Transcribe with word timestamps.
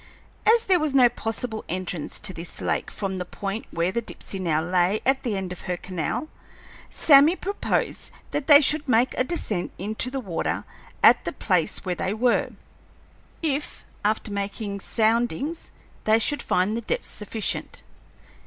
As 0.47 0.63
there 0.63 0.79
was 0.79 0.95
no 0.95 1.09
possible 1.09 1.63
entrance 1.69 2.19
to 2.21 2.33
this 2.33 2.59
lake 2.59 2.89
from 2.89 3.19
the 3.19 3.23
point 3.23 3.67
where 3.69 3.91
the 3.91 4.01
Dipsey 4.01 4.39
now 4.39 4.59
lay 4.59 4.99
at 5.05 5.21
the 5.21 5.37
end 5.37 5.51
of 5.51 5.61
her 5.69 5.77
canal, 5.77 6.27
Sammy 6.89 7.35
proposed 7.35 8.09
that 8.31 8.47
they 8.47 8.61
should 8.61 8.89
make 8.89 9.13
a 9.15 9.23
descent 9.23 9.71
into 9.77 10.09
the 10.09 10.19
water 10.19 10.63
at 11.03 11.23
the 11.23 11.31
place 11.33 11.85
where 11.85 11.93
they 11.93 12.15
were, 12.15 12.49
if, 13.43 13.85
after 14.03 14.31
making 14.31 14.79
soundings, 14.79 15.69
they 16.05 16.17
should 16.17 16.41
find 16.41 16.75
the 16.75 16.81
depth 16.81 17.05
sufficient. 17.05 17.83